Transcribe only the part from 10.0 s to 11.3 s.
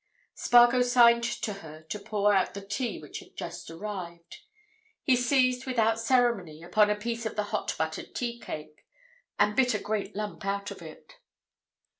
lump out of it.